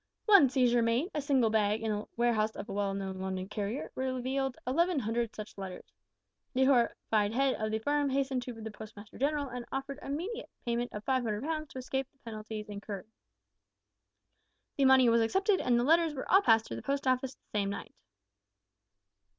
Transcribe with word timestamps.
One 0.25 0.49
seizure 0.49 0.81
made, 0.81 1.11
a 1.13 1.21
single 1.21 1.51
bag 1.51 1.83
in 1.83 1.91
the 1.91 2.07
warehouse 2.17 2.55
of 2.55 2.67
a 2.67 2.73
well 2.73 2.95
known 2.95 3.19
London 3.19 3.47
carrier, 3.47 3.91
revealed 3.93 4.57
eleven 4.65 4.97
hundred 4.97 5.35
such 5.35 5.59
letters! 5.59 5.93
The 6.55 6.63
horrified 6.63 7.33
head 7.35 7.53
of 7.61 7.69
the 7.69 7.77
firm 7.77 8.09
hastened 8.09 8.41
to 8.41 8.53
the 8.53 8.71
Postmaster 8.71 9.19
General, 9.19 9.49
and 9.49 9.63
offered 9.71 9.99
immediate 10.01 10.49
payment 10.65 10.91
of 10.91 11.03
500 11.03 11.43
pounds 11.43 11.67
to 11.73 11.77
escape 11.77 12.07
the 12.11 12.17
penalties 12.17 12.67
incurred. 12.67 13.05
The 14.75 14.85
money 14.85 15.07
was 15.07 15.21
accepted, 15.21 15.61
and 15.61 15.79
the 15.79 15.83
letters 15.83 16.15
were 16.15 16.27
all 16.31 16.41
passed 16.41 16.65
through 16.65 16.77
the 16.77 16.81
Post 16.81 17.05
Office 17.05 17.35
the 17.35 17.59
same 17.59 17.69
night! 17.69 17.93